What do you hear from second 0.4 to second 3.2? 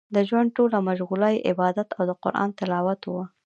ټوله مشغولا يې عبادت او د قران تلاوت و.